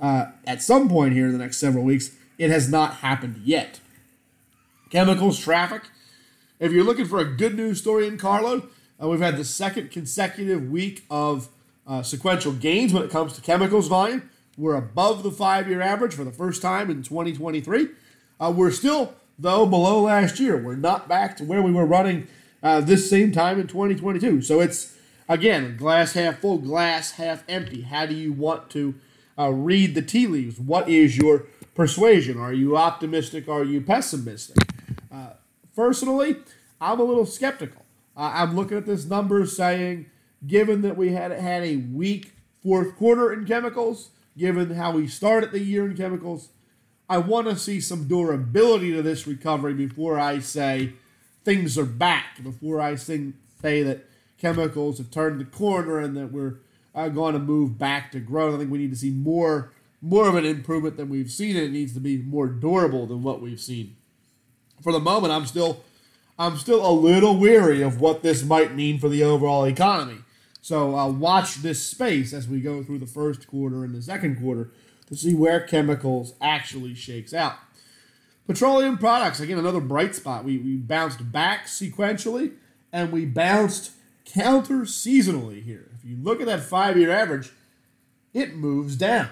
uh, 0.00 0.26
at 0.46 0.62
some 0.62 0.88
point 0.88 1.14
here 1.14 1.26
in 1.26 1.32
the 1.32 1.38
next 1.38 1.58
several 1.58 1.84
weeks. 1.84 2.10
It 2.38 2.50
has 2.50 2.70
not 2.70 2.96
happened 2.96 3.42
yet. 3.44 3.80
Chemicals, 4.90 5.38
traffic. 5.38 5.82
If 6.60 6.72
you're 6.72 6.84
looking 6.84 7.06
for 7.06 7.18
a 7.18 7.24
good 7.24 7.56
news 7.56 7.78
story 7.80 8.06
in 8.06 8.16
carload, 8.16 8.68
uh, 9.02 9.08
we've 9.08 9.20
had 9.20 9.36
the 9.36 9.44
second 9.44 9.90
consecutive 9.90 10.70
week 10.70 11.04
of 11.10 11.48
uh, 11.86 12.02
sequential 12.02 12.52
gains 12.52 12.92
when 12.92 13.02
it 13.02 13.10
comes 13.10 13.32
to 13.34 13.40
chemicals 13.40 13.88
volume. 13.88 14.28
We're 14.56 14.76
above 14.76 15.22
the 15.22 15.30
five 15.30 15.68
year 15.68 15.80
average 15.80 16.14
for 16.14 16.24
the 16.24 16.32
first 16.32 16.62
time 16.62 16.90
in 16.90 17.02
2023. 17.02 17.88
Uh, 18.40 18.52
we're 18.54 18.70
still, 18.70 19.14
though, 19.38 19.66
below 19.66 20.02
last 20.02 20.40
year. 20.40 20.56
We're 20.56 20.76
not 20.76 21.08
back 21.08 21.36
to 21.38 21.44
where 21.44 21.62
we 21.62 21.72
were 21.72 21.86
running 21.86 22.26
uh, 22.62 22.80
this 22.80 23.08
same 23.08 23.30
time 23.30 23.60
in 23.60 23.68
2022. 23.68 24.42
So 24.42 24.60
it's, 24.60 24.96
again, 25.28 25.76
glass 25.76 26.12
half 26.14 26.38
full, 26.38 26.58
glass 26.58 27.12
half 27.12 27.44
empty. 27.48 27.82
How 27.82 28.06
do 28.06 28.14
you 28.14 28.32
want 28.32 28.68
to 28.70 28.94
uh, 29.38 29.50
read 29.50 29.94
the 29.94 30.02
tea 30.02 30.26
leaves? 30.26 30.58
What 30.58 30.88
is 30.88 31.16
your 31.16 31.46
persuasion? 31.74 32.38
Are 32.38 32.52
you 32.52 32.76
optimistic? 32.76 33.48
Are 33.48 33.64
you 33.64 33.80
pessimistic? 33.80 34.56
Uh, 35.12 35.30
personally, 35.76 36.36
I'm 36.80 37.00
a 37.00 37.04
little 37.04 37.26
skeptical. 37.26 37.84
I'm 38.16 38.56
looking 38.56 38.76
at 38.76 38.86
this 38.86 39.04
number 39.04 39.46
saying, 39.46 40.06
given 40.46 40.82
that 40.82 40.96
we 40.96 41.12
had 41.12 41.30
had 41.30 41.62
a 41.62 41.76
weak 41.76 42.32
fourth 42.62 42.96
quarter 42.96 43.32
in 43.32 43.44
chemicals, 43.44 44.10
given 44.36 44.70
how 44.74 44.92
we 44.92 45.06
started 45.06 45.52
the 45.52 45.60
year 45.60 45.86
in 45.88 45.96
chemicals, 45.96 46.48
I 47.08 47.18
want 47.18 47.48
to 47.48 47.56
see 47.56 47.80
some 47.80 48.08
durability 48.08 48.92
to 48.92 49.02
this 49.02 49.26
recovery 49.26 49.72
before 49.72 50.18
I 50.18 50.40
say 50.40 50.94
things 51.44 51.78
are 51.78 51.86
back, 51.86 52.42
before 52.42 52.80
I 52.80 52.96
say 52.96 53.32
that 53.62 54.04
chemicals 54.36 54.98
have 54.98 55.10
turned 55.10 55.40
the 55.40 55.44
corner 55.44 55.98
and 56.00 56.16
that 56.16 56.32
we're 56.32 56.56
uh, 56.98 57.08
going 57.08 57.34
to 57.34 57.38
move 57.38 57.78
back 57.78 58.12
to 58.12 58.20
growth. 58.20 58.54
I 58.54 58.58
think 58.58 58.70
we 58.70 58.78
need 58.78 58.90
to 58.90 58.96
see 58.96 59.10
more 59.10 59.72
more 60.00 60.28
of 60.28 60.36
an 60.36 60.44
improvement 60.44 60.96
than 60.96 61.08
we've 61.08 61.30
seen, 61.30 61.56
and 61.56 61.66
it 61.66 61.72
needs 61.72 61.92
to 61.92 62.00
be 62.00 62.18
more 62.18 62.46
durable 62.46 63.06
than 63.06 63.22
what 63.22 63.40
we've 63.40 63.60
seen. 63.60 63.96
For 64.80 64.92
the 64.92 65.00
moment, 65.00 65.32
I'm 65.32 65.46
still 65.46 65.84
I'm 66.38 66.56
still 66.56 66.88
a 66.88 66.92
little 66.92 67.36
weary 67.36 67.82
of 67.82 68.00
what 68.00 68.22
this 68.22 68.44
might 68.44 68.74
mean 68.74 68.98
for 68.98 69.08
the 69.08 69.24
overall 69.24 69.64
economy. 69.64 70.18
So 70.60 70.96
uh, 70.96 71.08
watch 71.08 71.56
this 71.56 71.82
space 71.82 72.32
as 72.32 72.46
we 72.46 72.60
go 72.60 72.82
through 72.82 72.98
the 72.98 73.06
first 73.06 73.46
quarter 73.48 73.84
and 73.84 73.94
the 73.94 74.02
second 74.02 74.40
quarter 74.40 74.70
to 75.06 75.16
see 75.16 75.34
where 75.34 75.60
chemicals 75.60 76.34
actually 76.40 76.94
shakes 76.94 77.32
out. 77.32 77.54
Petroleum 78.46 78.98
products, 78.98 79.40
again, 79.40 79.58
another 79.58 79.80
bright 79.80 80.14
spot. 80.14 80.44
We, 80.44 80.58
we 80.58 80.76
bounced 80.76 81.32
back 81.32 81.66
sequentially 81.66 82.52
and 82.92 83.10
we 83.10 83.24
bounced 83.24 83.92
counter 84.24 84.80
seasonally 84.80 85.62
here. 85.62 85.87
If 85.98 86.08
you 86.08 86.16
look 86.16 86.40
at 86.40 86.46
that 86.46 86.60
five 86.62 86.96
year 86.96 87.10
average, 87.10 87.50
it 88.32 88.54
moves 88.54 88.96
down. 88.96 89.30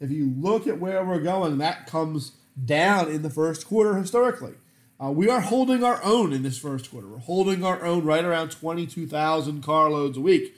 If 0.00 0.10
you 0.10 0.32
look 0.36 0.66
at 0.66 0.78
where 0.78 1.04
we're 1.04 1.20
going, 1.20 1.58
that 1.58 1.86
comes 1.86 2.32
down 2.62 3.10
in 3.10 3.22
the 3.22 3.30
first 3.30 3.66
quarter 3.66 3.96
historically. 3.96 4.54
Uh, 5.02 5.10
we 5.10 5.28
are 5.28 5.40
holding 5.40 5.84
our 5.84 6.02
own 6.02 6.32
in 6.32 6.42
this 6.42 6.58
first 6.58 6.90
quarter. 6.90 7.08
We're 7.08 7.18
holding 7.18 7.64
our 7.64 7.84
own 7.84 8.04
right 8.04 8.24
around 8.24 8.50
22,000 8.50 9.62
carloads 9.62 10.16
a 10.16 10.20
week. 10.20 10.54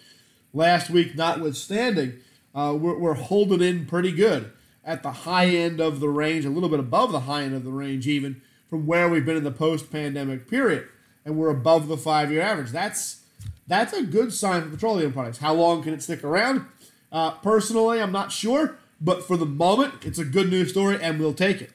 Last 0.52 0.90
week, 0.90 1.16
notwithstanding, 1.16 2.18
uh, 2.54 2.76
we're, 2.78 2.96
we're 2.96 3.14
holding 3.14 3.60
in 3.60 3.86
pretty 3.86 4.12
good 4.12 4.52
at 4.84 5.02
the 5.02 5.10
high 5.10 5.46
end 5.46 5.80
of 5.80 6.00
the 6.00 6.08
range, 6.08 6.44
a 6.44 6.50
little 6.50 6.68
bit 6.68 6.80
above 6.80 7.10
the 7.10 7.20
high 7.20 7.42
end 7.42 7.54
of 7.54 7.64
the 7.64 7.72
range, 7.72 8.06
even 8.06 8.40
from 8.68 8.86
where 8.86 9.08
we've 9.08 9.26
been 9.26 9.36
in 9.36 9.44
the 9.44 9.50
post 9.50 9.90
pandemic 9.90 10.48
period. 10.48 10.88
And 11.24 11.36
we're 11.36 11.50
above 11.50 11.88
the 11.88 11.96
five 11.96 12.30
year 12.30 12.42
average. 12.42 12.70
That's, 12.70 13.22
that's 13.66 13.92
a 13.92 14.02
good 14.02 14.32
sign 14.32 14.62
for 14.62 14.70
petroleum 14.70 15.12
products. 15.12 15.38
How 15.38 15.54
long 15.54 15.82
can 15.82 15.92
it 15.92 16.02
stick 16.02 16.24
around? 16.24 16.66
Uh, 17.12 17.32
personally, 17.32 18.00
I'm 18.00 18.12
not 18.12 18.32
sure, 18.32 18.76
but 19.00 19.22
for 19.24 19.36
the 19.36 19.46
moment, 19.46 19.94
it's 20.04 20.18
a 20.18 20.24
good 20.24 20.50
news 20.50 20.70
story 20.70 20.98
and 21.00 21.18
we'll 21.18 21.34
take 21.34 21.60
it. 21.60 21.70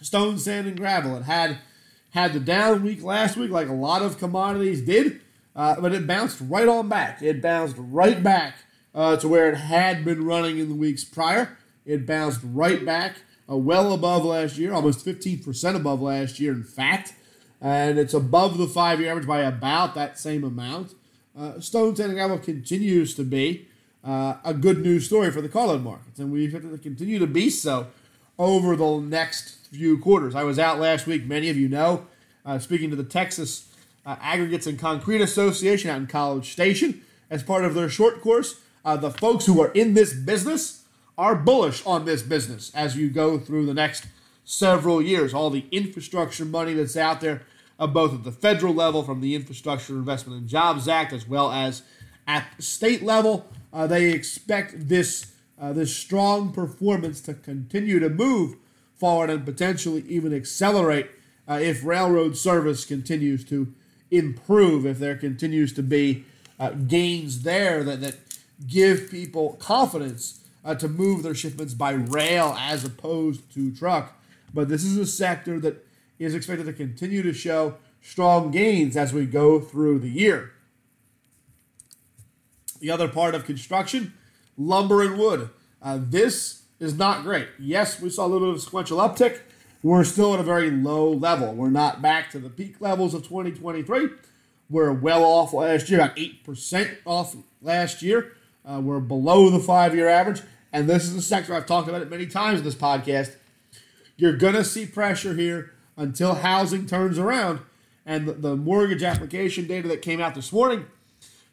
Stone, 0.00 0.38
sand, 0.38 0.66
and 0.66 0.76
gravel. 0.76 1.16
It 1.16 1.24
had 1.24 1.58
had 2.10 2.32
the 2.32 2.40
down 2.40 2.82
week 2.82 3.02
last 3.02 3.36
week, 3.36 3.50
like 3.50 3.68
a 3.68 3.74
lot 3.74 4.02
of 4.02 4.18
commodities 4.18 4.80
did, 4.82 5.20
uh, 5.56 5.80
but 5.80 5.92
it 5.92 6.06
bounced 6.06 6.38
right 6.40 6.68
on 6.68 6.88
back. 6.88 7.22
It 7.22 7.42
bounced 7.42 7.76
right 7.78 8.22
back 8.22 8.56
uh, 8.94 9.16
to 9.16 9.28
where 9.28 9.50
it 9.50 9.56
had 9.56 10.04
been 10.04 10.24
running 10.24 10.58
in 10.58 10.68
the 10.68 10.74
weeks 10.74 11.04
prior. 11.04 11.56
It 11.84 12.06
bounced 12.06 12.40
right 12.44 12.84
back, 12.84 13.16
uh, 13.50 13.56
well 13.56 13.92
above 13.92 14.24
last 14.24 14.56
year, 14.56 14.72
almost 14.72 15.04
15% 15.04 15.74
above 15.74 16.00
last 16.00 16.38
year, 16.38 16.52
in 16.52 16.64
fact, 16.64 17.14
and 17.60 17.98
it's 17.98 18.14
above 18.14 18.58
the 18.58 18.66
five 18.66 19.00
year 19.00 19.10
average 19.10 19.26
by 19.26 19.40
about 19.40 19.94
that 19.94 20.18
same 20.18 20.44
amount. 20.44 20.94
Uh, 21.38 21.60
Stone, 21.60 21.96
sand, 21.96 22.10
and 22.10 22.18
gravel 22.18 22.38
continues 22.38 23.14
to 23.14 23.24
be 23.24 23.66
uh, 24.04 24.36
a 24.44 24.54
good 24.54 24.78
news 24.78 25.06
story 25.06 25.30
for 25.30 25.40
the 25.40 25.48
carload 25.48 25.82
markets, 25.82 26.18
and 26.18 26.32
we 26.32 26.44
expect 26.44 26.64
it 26.64 26.70
to 26.70 26.78
continue 26.78 27.18
to 27.18 27.26
be 27.26 27.50
so 27.50 27.88
over 28.38 28.76
the 28.76 28.98
next 29.00 29.66
few 29.68 29.98
quarters. 29.98 30.34
I 30.34 30.44
was 30.44 30.58
out 30.58 30.78
last 30.78 31.06
week, 31.06 31.26
many 31.26 31.48
of 31.50 31.56
you 31.56 31.68
know, 31.68 32.06
uh, 32.44 32.58
speaking 32.58 32.90
to 32.90 32.96
the 32.96 33.04
Texas 33.04 33.68
uh, 34.06 34.16
Aggregates 34.20 34.66
and 34.66 34.78
Concrete 34.78 35.20
Association 35.20 35.90
out 35.90 35.98
in 35.98 36.06
College 36.06 36.50
Station 36.50 37.02
as 37.30 37.42
part 37.42 37.64
of 37.64 37.74
their 37.74 37.88
short 37.88 38.20
course. 38.20 38.60
Uh, 38.84 38.96
the 38.96 39.10
folks 39.10 39.46
who 39.46 39.60
are 39.60 39.70
in 39.72 39.94
this 39.94 40.14
business 40.14 40.84
are 41.18 41.34
bullish 41.34 41.84
on 41.84 42.04
this 42.04 42.22
business 42.22 42.72
as 42.74 42.96
you 42.96 43.10
go 43.10 43.38
through 43.38 43.66
the 43.66 43.74
next 43.74 44.06
several 44.48 45.02
years. 45.02 45.34
All 45.34 45.50
the 45.50 45.66
infrastructure 45.70 46.46
money 46.46 46.72
that's 46.72 46.96
out 46.96 47.20
there, 47.20 47.42
uh, 47.78 47.86
both 47.86 48.14
at 48.14 48.24
the 48.24 48.32
federal 48.32 48.72
level 48.72 49.02
from 49.02 49.20
the 49.20 49.34
Infrastructure 49.34 49.92
Investment 49.92 50.40
and 50.40 50.48
Jobs 50.48 50.88
Act 50.88 51.12
as 51.12 51.28
well 51.28 51.52
as 51.52 51.82
at 52.26 52.46
the 52.56 52.62
state 52.62 53.02
level, 53.02 53.46
uh, 53.72 53.86
they 53.86 54.10
expect 54.10 54.88
this 54.88 55.32
uh, 55.60 55.72
this 55.72 55.94
strong 55.94 56.52
performance 56.52 57.20
to 57.20 57.34
continue 57.34 57.98
to 57.98 58.08
move 58.08 58.56
forward 58.94 59.28
and 59.28 59.44
potentially 59.44 60.04
even 60.08 60.32
accelerate 60.32 61.10
uh, 61.48 61.58
if 61.60 61.84
railroad 61.84 62.36
service 62.36 62.84
continues 62.84 63.44
to 63.44 63.72
improve, 64.10 64.86
if 64.86 64.98
there 64.98 65.16
continues 65.16 65.72
to 65.72 65.82
be 65.82 66.24
uh, 66.60 66.70
gains 66.70 67.42
there 67.42 67.82
that, 67.82 68.00
that 68.00 68.16
give 68.68 69.10
people 69.10 69.54
confidence 69.58 70.40
uh, 70.64 70.76
to 70.76 70.86
move 70.86 71.24
their 71.24 71.34
shipments 71.34 71.74
by 71.74 71.90
rail 71.90 72.56
as 72.58 72.84
opposed 72.84 73.52
to 73.52 73.74
truck. 73.74 74.14
But 74.52 74.68
this 74.68 74.84
is 74.84 74.96
a 74.96 75.06
sector 75.06 75.60
that 75.60 75.86
is 76.18 76.34
expected 76.34 76.66
to 76.66 76.72
continue 76.72 77.22
to 77.22 77.32
show 77.32 77.76
strong 78.00 78.50
gains 78.50 78.96
as 78.96 79.12
we 79.12 79.26
go 79.26 79.60
through 79.60 80.00
the 80.00 80.10
year. 80.10 80.52
The 82.80 82.90
other 82.90 83.08
part 83.08 83.34
of 83.34 83.44
construction, 83.44 84.14
lumber 84.56 85.02
and 85.02 85.18
wood. 85.18 85.50
Uh, 85.82 85.98
this 86.00 86.62
is 86.80 86.94
not 86.94 87.22
great. 87.22 87.48
Yes, 87.58 88.00
we 88.00 88.10
saw 88.10 88.26
a 88.26 88.28
little 88.28 88.48
bit 88.48 88.56
of 88.56 88.62
sequential 88.62 88.98
uptick. 88.98 89.40
We're 89.82 90.04
still 90.04 90.34
at 90.34 90.40
a 90.40 90.44
very 90.44 90.70
low 90.70 91.10
level. 91.12 91.54
We're 91.54 91.70
not 91.70 92.02
back 92.02 92.30
to 92.32 92.38
the 92.38 92.50
peak 92.50 92.80
levels 92.80 93.14
of 93.14 93.22
2023. 93.22 94.08
We're 94.70 94.92
well 94.92 95.24
off 95.24 95.52
last 95.52 95.88
year, 95.88 96.00
about 96.00 96.16
8% 96.16 96.98
off 97.04 97.36
last 97.62 98.02
year. 98.02 98.36
Uh, 98.64 98.80
we're 98.80 99.00
below 99.00 99.50
the 99.50 99.60
five 99.60 99.94
year 99.94 100.08
average. 100.08 100.42
And 100.72 100.88
this 100.88 101.04
is 101.04 101.14
a 101.14 101.22
sector 101.22 101.54
I've 101.54 101.66
talked 101.66 101.88
about 101.88 102.02
it 102.02 102.10
many 102.10 102.26
times 102.26 102.58
in 102.58 102.64
this 102.64 102.74
podcast. 102.74 103.34
You're 104.18 104.36
to 104.36 104.64
see 104.64 104.84
pressure 104.84 105.32
here 105.32 105.72
until 105.96 106.34
housing 106.34 106.86
turns 106.86 107.18
around. 107.18 107.60
And 108.04 108.28
the, 108.28 108.32
the 108.34 108.56
mortgage 108.56 109.02
application 109.02 109.66
data 109.66 109.88
that 109.88 110.02
came 110.02 110.20
out 110.20 110.34
this 110.34 110.52
morning 110.52 110.86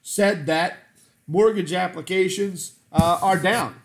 said 0.02 0.46
that 0.48 0.80
mortgage 1.28 1.72
applications 1.72 2.74
uh, 2.92 3.20
are 3.22 3.40
down 3.40 3.76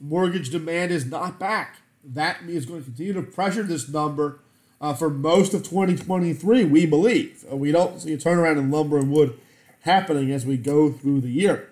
mortgage 0.00 0.50
demand 0.50 0.90
is 0.90 1.06
not 1.06 1.38
back. 1.38 1.76
That 2.04 2.42
is 2.46 2.66
going 2.66 2.80
to 2.80 2.84
continue 2.84 3.12
to 3.14 3.22
pressure 3.22 3.62
this 3.62 3.88
number 3.88 4.40
uh, 4.80 4.94
for 4.94 5.10
most 5.10 5.54
of 5.54 5.62
2023, 5.64 6.64
we 6.64 6.86
believe. 6.86 7.44
We 7.50 7.72
don't 7.72 8.00
see 8.00 8.12
a 8.12 8.18
turnaround 8.18 8.58
in 8.58 8.70
lumber 8.70 8.98
and 8.98 9.10
wood 9.10 9.38
happening 9.80 10.30
as 10.30 10.46
we 10.46 10.56
go 10.56 10.92
through 10.92 11.22
the 11.22 11.30
year. 11.30 11.68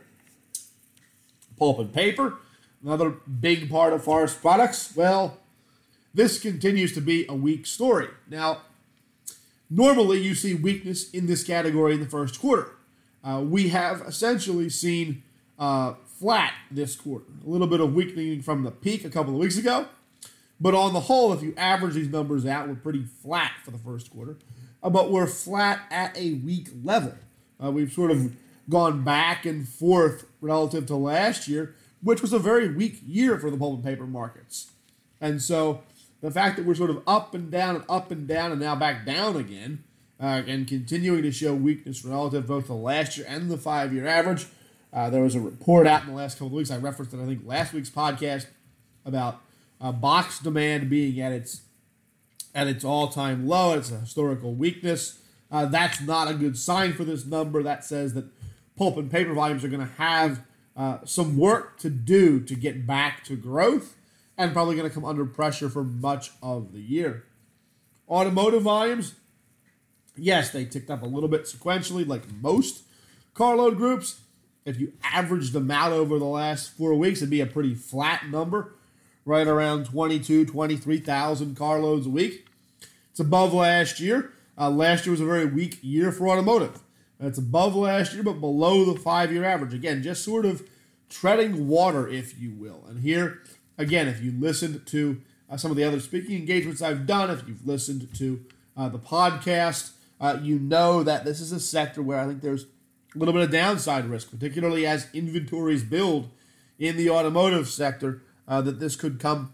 Pulp 1.56 1.78
and 1.78 1.92
paper, 1.92 2.34
another 2.82 3.10
big 3.10 3.70
part 3.70 3.92
of 3.92 4.02
forest 4.02 4.40
products. 4.42 4.94
Well, 4.94 5.38
this 6.16 6.38
continues 6.38 6.94
to 6.94 7.00
be 7.02 7.26
a 7.28 7.34
weak 7.34 7.66
story. 7.66 8.08
Now, 8.28 8.62
normally 9.68 10.18
you 10.22 10.34
see 10.34 10.54
weakness 10.54 11.10
in 11.10 11.26
this 11.26 11.44
category 11.44 11.92
in 11.92 12.00
the 12.00 12.08
first 12.08 12.40
quarter. 12.40 12.70
Uh, 13.22 13.42
we 13.42 13.68
have 13.68 14.00
essentially 14.00 14.70
seen 14.70 15.22
uh, 15.58 15.92
flat 16.06 16.54
this 16.70 16.96
quarter. 16.96 17.26
A 17.46 17.48
little 17.48 17.66
bit 17.66 17.80
of 17.80 17.92
weakening 17.92 18.40
from 18.40 18.62
the 18.62 18.70
peak 18.70 19.04
a 19.04 19.10
couple 19.10 19.34
of 19.34 19.40
weeks 19.40 19.58
ago. 19.58 19.88
But 20.58 20.74
on 20.74 20.94
the 20.94 21.00
whole, 21.00 21.34
if 21.34 21.42
you 21.42 21.52
average 21.58 21.92
these 21.92 22.08
numbers 22.08 22.46
out, 22.46 22.66
we're 22.66 22.76
pretty 22.76 23.04
flat 23.04 23.52
for 23.62 23.70
the 23.70 23.78
first 23.78 24.10
quarter. 24.10 24.38
Uh, 24.82 24.88
but 24.88 25.10
we're 25.10 25.26
flat 25.26 25.80
at 25.90 26.16
a 26.16 26.34
weak 26.34 26.68
level. 26.82 27.14
Uh, 27.62 27.70
we've 27.70 27.92
sort 27.92 28.10
of 28.10 28.34
gone 28.70 29.04
back 29.04 29.44
and 29.44 29.68
forth 29.68 30.24
relative 30.40 30.86
to 30.86 30.96
last 30.96 31.46
year, 31.46 31.74
which 32.02 32.22
was 32.22 32.32
a 32.32 32.38
very 32.38 32.72
weak 32.72 33.00
year 33.06 33.38
for 33.38 33.50
the 33.50 33.58
pulp 33.58 33.74
and 33.74 33.84
paper 33.84 34.06
markets. 34.06 34.70
And 35.20 35.42
so 35.42 35.82
the 36.20 36.30
fact 36.30 36.56
that 36.56 36.64
we're 36.64 36.74
sort 36.74 36.90
of 36.90 37.02
up 37.06 37.34
and 37.34 37.50
down 37.50 37.76
and 37.76 37.84
up 37.88 38.10
and 38.10 38.26
down 38.26 38.52
and 38.52 38.60
now 38.60 38.74
back 38.74 39.04
down 39.04 39.36
again 39.36 39.84
uh, 40.20 40.42
and 40.46 40.66
continuing 40.66 41.22
to 41.22 41.32
show 41.32 41.54
weakness 41.54 42.04
relative 42.04 42.46
both 42.46 42.66
to 42.66 42.74
last 42.74 43.16
year 43.16 43.26
and 43.28 43.50
the 43.50 43.58
five 43.58 43.92
year 43.92 44.06
average 44.06 44.46
uh, 44.96 45.10
there 45.10 45.22
was 45.22 45.34
a 45.34 45.40
report 45.40 45.86
out 45.86 46.02
in 46.02 46.08
the 46.08 46.14
last 46.14 46.34
couple 46.34 46.46
of 46.46 46.52
weeks. 46.54 46.70
I 46.70 46.78
referenced 46.78 47.12
it, 47.12 47.20
I 47.20 47.26
think, 47.26 47.42
last 47.44 47.74
week's 47.74 47.90
podcast 47.90 48.46
about 49.04 49.42
uh, 49.78 49.92
box 49.92 50.40
demand 50.40 50.88
being 50.88 51.20
at 51.20 51.32
its 51.32 51.60
at 52.54 52.66
its 52.66 52.82
all 52.82 53.08
time 53.08 53.46
low. 53.46 53.74
It's 53.74 53.90
a 53.90 54.00
historical 54.00 54.54
weakness. 54.54 55.18
Uh, 55.52 55.66
that's 55.66 56.00
not 56.00 56.28
a 56.28 56.34
good 56.34 56.56
sign 56.56 56.94
for 56.94 57.04
this 57.04 57.26
number. 57.26 57.62
That 57.62 57.84
says 57.84 58.14
that 58.14 58.24
pulp 58.76 58.96
and 58.96 59.10
paper 59.10 59.34
volumes 59.34 59.64
are 59.64 59.68
going 59.68 59.86
to 59.86 59.94
have 59.94 60.40
uh, 60.74 60.98
some 61.04 61.36
work 61.36 61.78
to 61.80 61.90
do 61.90 62.40
to 62.40 62.54
get 62.54 62.86
back 62.86 63.22
to 63.24 63.36
growth 63.36 63.96
and 64.38 64.52
probably 64.52 64.76
going 64.76 64.88
to 64.88 64.94
come 64.94 65.04
under 65.04 65.24
pressure 65.24 65.68
for 65.68 65.84
much 65.84 66.30
of 66.42 66.72
the 66.72 66.80
year. 66.80 67.24
Automotive 68.08 68.62
volumes, 68.62 69.14
yes, 70.16 70.50
they 70.50 70.64
ticked 70.64 70.90
up 70.90 71.02
a 71.02 71.06
little 71.06 71.28
bit 71.28 71.44
sequentially, 71.44 72.06
like 72.06 72.30
most 72.32 72.84
carload 73.34 73.76
groups. 73.76 74.20
If 74.64 74.80
you 74.80 74.92
average 75.02 75.52
them 75.52 75.70
out 75.70 75.92
over 75.92 76.18
the 76.18 76.24
last 76.24 76.70
four 76.70 76.94
weeks, 76.94 77.20
it'd 77.20 77.30
be 77.30 77.40
a 77.40 77.46
pretty 77.46 77.74
flat 77.74 78.28
number, 78.28 78.74
right 79.24 79.46
around 79.46 79.86
22, 79.86 80.46
23,000 80.46 81.56
carloads 81.56 82.06
a 82.06 82.10
week. 82.10 82.46
It's 83.10 83.20
above 83.20 83.54
last 83.54 84.00
year. 84.00 84.32
Uh, 84.58 84.70
last 84.70 85.06
year 85.06 85.12
was 85.12 85.20
a 85.20 85.26
very 85.26 85.46
weak 85.46 85.78
year 85.82 86.10
for 86.10 86.28
automotive. 86.28 86.80
It's 87.20 87.38
above 87.38 87.74
last 87.74 88.12
year, 88.12 88.22
but 88.22 88.40
below 88.40 88.84
the 88.84 88.98
five 88.98 89.32
year 89.32 89.44
average. 89.44 89.72
Again, 89.72 90.02
just 90.02 90.24
sort 90.24 90.44
of 90.44 90.68
treading 91.08 91.68
water, 91.68 92.08
if 92.08 92.38
you 92.38 92.52
will. 92.52 92.84
And 92.88 93.00
here, 93.00 93.42
again, 93.78 94.08
if 94.08 94.22
you 94.22 94.32
listened 94.32 94.86
to 94.86 95.20
uh, 95.50 95.56
some 95.56 95.70
of 95.70 95.76
the 95.76 95.84
other 95.84 96.00
speaking 96.00 96.36
engagements 96.36 96.82
I've 96.82 97.06
done, 97.06 97.30
if 97.30 97.46
you've 97.46 97.66
listened 97.66 98.08
to 98.16 98.44
uh, 98.76 98.88
the 98.88 98.98
podcast, 98.98 99.92
uh, 100.20 100.38
you 100.42 100.58
know 100.58 101.02
that 101.02 101.24
this 101.24 101.40
is 101.40 101.52
a 101.52 101.60
sector 101.60 102.02
where 102.02 102.18
I 102.18 102.26
think 102.26 102.42
there's 102.42 102.64
a 103.14 103.18
little 103.18 103.34
bit 103.34 103.42
of 103.42 103.50
downside 103.50 104.06
risk, 104.06 104.30
particularly 104.30 104.86
as 104.86 105.08
inventories 105.12 105.82
build 105.82 106.30
in 106.78 106.96
the 106.96 107.10
automotive 107.10 107.68
sector, 107.68 108.22
uh, 108.48 108.60
that 108.60 108.80
this 108.80 108.96
could 108.96 109.18
come, 109.18 109.52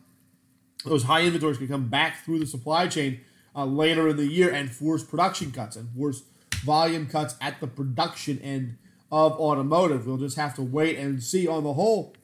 those 0.84 1.04
high 1.04 1.22
inventories 1.22 1.58
could 1.58 1.68
come 1.68 1.88
back 1.88 2.24
through 2.24 2.38
the 2.38 2.46
supply 2.46 2.88
chain 2.88 3.20
uh, 3.54 3.64
later 3.64 4.08
in 4.08 4.16
the 4.16 4.26
year 4.26 4.50
and 4.50 4.70
force 4.70 5.04
production 5.04 5.50
cuts 5.52 5.76
and 5.76 5.90
force 5.90 6.22
volume 6.64 7.06
cuts 7.06 7.34
at 7.40 7.60
the 7.60 7.66
production 7.66 8.38
end 8.40 8.76
of 9.10 9.32
automotive. 9.38 10.06
We'll 10.06 10.16
just 10.16 10.36
have 10.36 10.54
to 10.54 10.62
wait 10.62 10.98
and 10.98 11.22
see. 11.22 11.46
On 11.46 11.62
the 11.62 11.74
whole, 11.74 12.14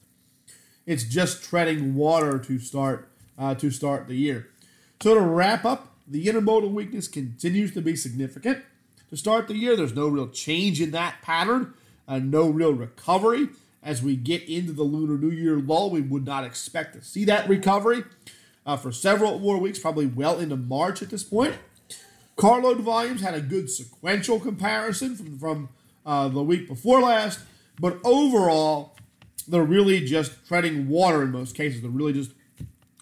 it's 0.88 1.04
just 1.04 1.44
treading 1.44 1.94
water 1.94 2.38
to 2.38 2.58
start 2.58 3.10
uh, 3.38 3.54
to 3.54 3.70
start 3.70 4.08
the 4.08 4.14
year. 4.14 4.48
So 5.02 5.14
to 5.14 5.20
wrap 5.20 5.66
up, 5.66 5.92
the 6.08 6.26
intermodal 6.26 6.72
weakness 6.72 7.06
continues 7.06 7.72
to 7.74 7.82
be 7.82 7.94
significant. 7.94 8.64
To 9.10 9.16
start 9.16 9.48
the 9.48 9.54
year, 9.54 9.76
there's 9.76 9.94
no 9.94 10.08
real 10.08 10.28
change 10.28 10.80
in 10.80 10.90
that 10.92 11.16
pattern, 11.20 11.74
uh, 12.08 12.18
no 12.18 12.48
real 12.48 12.72
recovery. 12.72 13.48
As 13.82 14.02
we 14.02 14.16
get 14.16 14.42
into 14.48 14.72
the 14.72 14.82
Lunar 14.82 15.18
New 15.18 15.30
Year 15.30 15.58
lull, 15.58 15.90
we 15.90 16.00
would 16.00 16.24
not 16.24 16.44
expect 16.44 16.94
to 16.94 17.04
see 17.04 17.24
that 17.26 17.48
recovery 17.48 18.04
uh, 18.66 18.78
for 18.78 18.90
several 18.90 19.38
more 19.38 19.58
weeks, 19.58 19.78
probably 19.78 20.06
well 20.06 20.38
into 20.38 20.56
March 20.56 21.02
at 21.02 21.10
this 21.10 21.22
point. 21.22 21.54
Carload 22.36 22.78
volumes 22.78 23.20
had 23.20 23.34
a 23.34 23.40
good 23.42 23.68
sequential 23.68 24.40
comparison 24.40 25.16
from, 25.16 25.38
from 25.38 25.68
uh, 26.06 26.28
the 26.28 26.42
week 26.42 26.66
before 26.66 27.02
last, 27.02 27.40
but 27.78 27.98
overall, 28.04 28.94
they're 29.48 29.62
really 29.62 30.04
just 30.04 30.46
treading 30.46 30.88
water 30.88 31.22
in 31.22 31.32
most 31.32 31.54
cases. 31.54 31.82
They're 31.82 31.90
really 31.90 32.12
just 32.12 32.32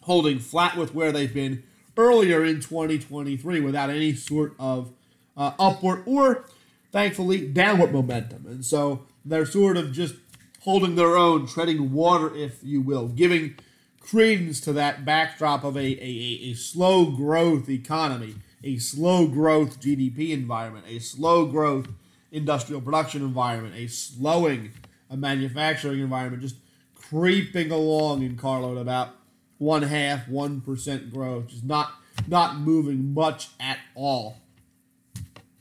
holding 0.03 0.39
flat 0.39 0.77
with 0.77 0.95
where 0.95 1.13
they've 1.13 1.33
been 1.33 1.63
earlier 1.97 2.45
in 2.45 2.61
2023 2.61 3.61
without 3.61 3.91
any 3.91 4.15
sort 4.15 4.55
of 4.59 4.93
uh, 5.37 5.53
upward 5.59 6.03
or, 6.07 6.45
thankfully, 6.93 7.47
downward 7.47 7.93
momentum. 7.93 8.47
And 8.47 8.65
so 8.65 9.07
they're 9.25 9.47
sort 9.47 9.77
of 9.77 9.93
just 9.93 10.15
holding 10.61 10.97
their 10.97 11.17
own, 11.17 11.47
treading 11.47 11.93
water, 11.93 12.35
if 12.35 12.59
you 12.63 12.81
will, 12.81 13.09
giving 13.09 13.57
credence 14.01 14.61
to 14.61 14.73
that 14.73 15.05
backdrop 15.05 15.65
of 15.65 15.77
a, 15.77 15.81
a, 15.81 16.51
a 16.51 16.55
slow 16.55 17.07
growth 17.07 17.69
economy, 17.69 18.37
a 18.63 18.79
slow 18.79 19.27
growth 19.27 19.81
GDP 19.81 20.31
environment, 20.31 20.85
a 20.89 20.99
slow 20.99 21.47
growth 21.47 21.89
industrial 22.31 22.81
production 22.81 23.23
environment, 23.23 23.75
a 23.75 23.87
slowing 23.87 24.73
a 25.11 25.17
manufacturing 25.17 26.01
environment, 26.01 26.43
just 26.43 26.57
creeping 26.95 27.71
along 27.71 28.23
in 28.23 28.37
carload 28.37 28.79
about 28.79 29.11
one 29.59 29.83
half, 29.83 30.29
one 30.29 30.61
percent 30.61 31.13
growth, 31.13 31.49
just 31.49 31.65
not 31.65 31.93
not 32.27 32.59
moving 32.59 33.15
much 33.15 33.49
at 33.61 33.79
all. 33.95 34.39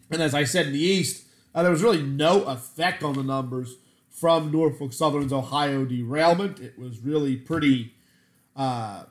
And 0.10 0.22
as 0.22 0.34
I 0.34 0.44
said 0.44 0.68
in 0.68 0.74
the 0.74 0.80
East, 0.80 1.26
uh, 1.54 1.64
there 1.64 1.72
was 1.72 1.84
really 1.84 2.02
no 2.02 2.44
effect 2.44 3.04
on 3.04 3.14
the 3.14 3.24
numbers 3.24 3.76
from 4.10 4.52
Norfolk 4.52 4.94
Southern's 4.94 5.34
Ohio 5.34 5.86
derailment. 5.86 6.60
It 6.60 6.80
was 6.80 7.00
really 7.00 7.36
pretty 7.36 7.94
uh, 8.56 9.04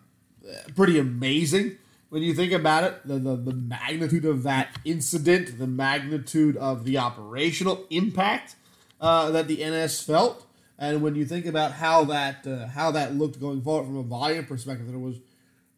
pretty 0.74 0.98
amazing 0.98 1.76
when 2.08 2.22
you 2.22 2.34
think 2.34 2.52
about 2.52 2.84
it. 2.84 3.06
The, 3.06 3.18
the, 3.18 3.36
the 3.36 3.54
magnitude 3.54 4.24
of 4.24 4.42
that 4.44 4.78
incident, 4.84 5.58
the 5.58 5.66
magnitude 5.66 6.56
of 6.56 6.84
the 6.84 6.98
operational 6.98 7.84
impact 7.90 8.56
uh, 9.04 9.30
that 9.30 9.48
the 9.48 9.62
NS 9.62 10.02
felt. 10.02 10.46
And 10.78 11.02
when 11.02 11.14
you 11.14 11.26
think 11.26 11.44
about 11.44 11.72
how 11.72 12.04
that 12.04 12.46
uh, 12.46 12.68
how 12.68 12.90
that 12.92 13.14
looked 13.14 13.38
going 13.38 13.60
forward 13.60 13.86
from 13.86 13.98
a 13.98 14.02
volume 14.02 14.46
perspective, 14.46 14.88
there 14.88 14.98
was 14.98 15.18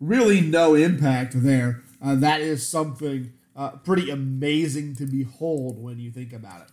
really 0.00 0.40
no 0.40 0.74
impact 0.74 1.32
there. 1.42 1.82
Uh, 2.00 2.14
that 2.14 2.40
is 2.40 2.66
something 2.66 3.32
uh, 3.56 3.70
pretty 3.70 4.10
amazing 4.10 4.94
to 4.96 5.06
behold 5.06 5.82
when 5.82 5.98
you 5.98 6.12
think 6.12 6.32
about 6.32 6.62
it. 6.62 6.68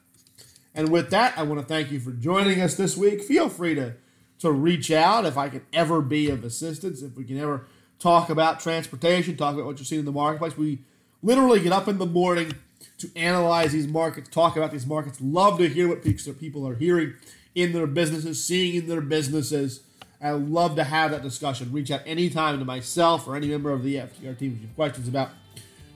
And 0.76 0.90
with 0.90 1.10
that, 1.10 1.38
I 1.38 1.44
want 1.44 1.60
to 1.60 1.66
thank 1.66 1.92
you 1.92 2.00
for 2.00 2.12
joining 2.12 2.62
us 2.62 2.76
this 2.76 2.96
week. 2.96 3.24
Feel 3.24 3.50
free 3.50 3.74
to 3.74 3.96
to 4.40 4.52
reach 4.52 4.92
out 4.92 5.26
if 5.26 5.38
I 5.38 5.50
can 5.50 5.66
ever 5.74 6.02
be 6.02 6.30
of 6.30 6.44
assistance, 6.44 7.02
if 7.02 7.16
we 7.16 7.24
can 7.24 7.40
ever 7.40 7.66
talk 7.98 8.30
about 8.30 8.60
transportation, 8.60 9.38
talk 9.38 9.56
about 9.56 9.66
what 9.66 9.80
you're 9.80 9.86
seeing 9.86 10.00
in 10.00 10.06
the 10.06 10.12
marketplace. 10.12 10.56
We 10.56 10.84
literally 11.24 11.62
get 11.62 11.72
up 11.72 11.88
in 11.88 11.98
the 11.98 12.06
morning 12.06 12.54
to 12.98 13.10
analyze 13.16 13.72
these 13.72 13.88
markets, 13.88 14.30
talk 14.30 14.56
about 14.58 14.72
these 14.72 14.86
markets, 14.86 15.20
love 15.22 15.58
to 15.58 15.68
hear 15.68 15.88
what 15.88 16.04
people 16.40 16.68
are 16.68 16.76
hearing 16.76 17.14
in 17.56 17.74
their 17.74 17.88
businesses, 17.88 18.44
seeing 18.44 18.76
in 18.76 18.88
their 18.88 19.02
businesses. 19.02 19.82
I 20.22 20.32
love 20.32 20.76
to 20.78 20.84
have 20.84 21.12
that 21.12 21.22
discussion. 21.22 21.72
Reach 21.72 21.92
out 21.92 22.02
anytime 22.06 22.58
to 22.60 22.66
myself 22.66 23.28
or 23.28 23.36
any 23.36 23.48
member 23.48 23.72
of 23.72 23.84
the 23.84 23.96
FTR 23.96 24.38
team 24.38 24.54
if 24.54 24.62
you 24.62 24.68
have 24.68 24.76
questions 24.76 25.08
about 25.08 25.30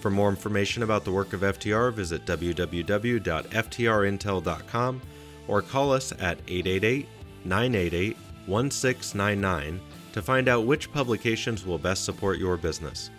For 0.01 0.11
more 0.11 0.31
information 0.31 0.83
about 0.83 1.05
the 1.05 1.13
work 1.13 1.35
of 1.35 1.43
FTR, 1.43 1.93
visit 1.93 2.25
www.ftrintel.com 2.25 5.03
or 5.47 5.61
call 5.61 5.93
us 5.93 6.13
at 6.13 6.39
888 6.49 7.07
988 7.45 8.17
1699 8.47 9.81
to 10.17 10.23
find 10.23 10.49
out 10.49 10.65
which 10.65 10.91
publications 10.91 11.67
will 11.67 11.77
best 11.77 12.07
support 12.07 12.39
your 12.39 12.57
business. 12.57 13.11